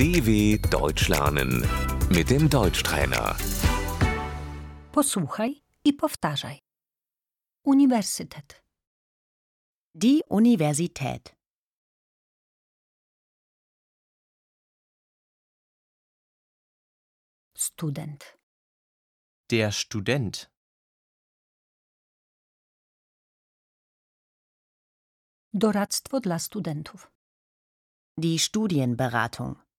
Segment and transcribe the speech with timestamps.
[0.00, 1.50] DW Deutsch lernen
[2.10, 3.36] mit dem Deutschtrainer.
[4.92, 6.58] Posłuchaj i powtarzaj.
[7.64, 8.64] Uniwersytet,
[9.94, 11.36] Die Universität.
[17.54, 18.38] student,
[19.50, 20.50] Der Student.
[25.52, 27.10] doradztwo dla studentów,
[28.18, 29.69] Die Studienberatung.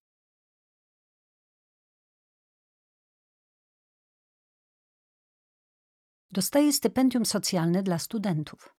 [6.32, 8.74] Dostaje stypendium socjalne dla studentów,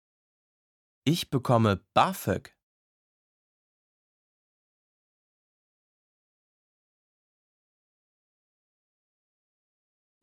[1.07, 2.57] Ich bekomme BAföG.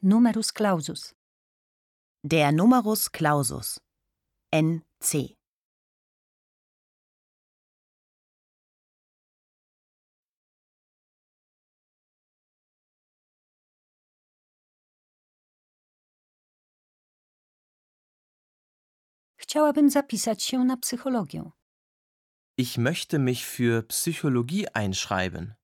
[0.02, 1.16] numerus clausus,
[2.23, 3.80] Der Numerus Clausus.
[4.52, 5.39] NC.
[19.50, 21.52] Chciałabym zapisać się na psychologię,
[22.58, 25.56] Ich möchte mich für Psychologie einschreiben.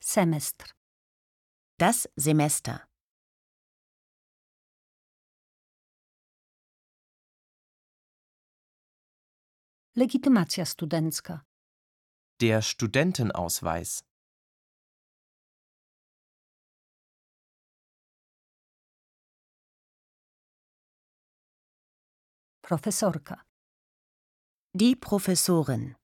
[0.00, 0.66] semestr,
[1.78, 2.86] Das Semester.
[9.96, 11.40] Legitymacja studencka,
[12.40, 14.02] Der Studentenausweis.
[22.62, 23.36] profesorka,
[24.74, 25.94] Die Professorin.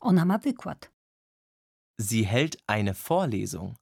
[0.00, 0.90] ona ma wykład,
[1.98, 3.76] Sie hält eine Vorlesung.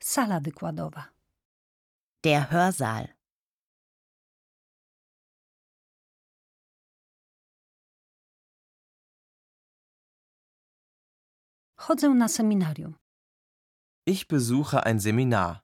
[0.00, 1.04] Sala wykładowa,
[2.24, 3.08] Der Hörsaal.
[11.76, 12.94] chodzę na seminarium,
[14.06, 15.60] Ich besuche ein Seminar.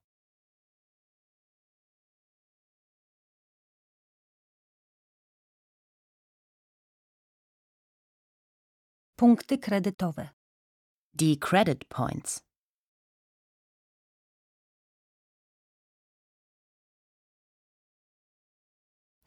[9.16, 10.28] punkty kredytowe,
[11.14, 12.45] Die Credit Points.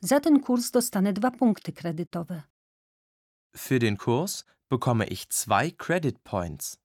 [0.01, 2.43] Za ten kurs dostanę dwa punkty kredytowe,
[3.55, 6.77] Für den Kurs bekomme ich zwei Credit Points.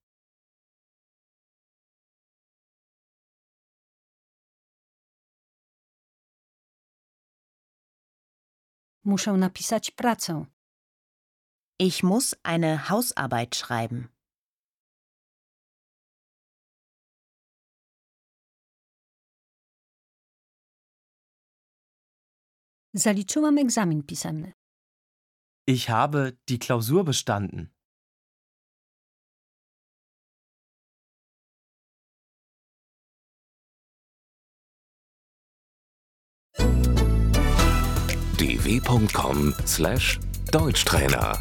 [9.04, 10.46] muszę napisać pracę,
[11.78, 14.08] Ich muss eine Hausarbeit schreiben.
[22.94, 24.52] Zaliczyłam egzamin pisemny,
[25.66, 27.68] Ich habe die Klausur bestanden.
[38.38, 41.38] dw.com/deutschtrainer